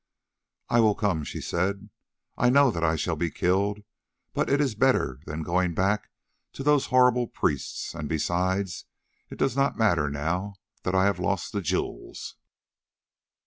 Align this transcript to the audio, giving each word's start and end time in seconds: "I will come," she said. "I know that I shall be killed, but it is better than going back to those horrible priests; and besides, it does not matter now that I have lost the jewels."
"I 0.67 0.79
will 0.79 0.95
come," 0.95 1.23
she 1.23 1.41
said. 1.41 1.91
"I 2.35 2.49
know 2.49 2.71
that 2.71 2.83
I 2.83 2.95
shall 2.95 3.15
be 3.15 3.29
killed, 3.29 3.83
but 4.33 4.49
it 4.49 4.59
is 4.59 4.73
better 4.73 5.19
than 5.27 5.43
going 5.43 5.75
back 5.75 6.09
to 6.53 6.63
those 6.63 6.87
horrible 6.87 7.27
priests; 7.27 7.93
and 7.93 8.09
besides, 8.09 8.85
it 9.29 9.37
does 9.37 9.55
not 9.55 9.77
matter 9.77 10.09
now 10.09 10.55
that 10.81 10.95
I 10.95 11.03
have 11.05 11.19
lost 11.19 11.53
the 11.53 11.61
jewels." 11.61 12.35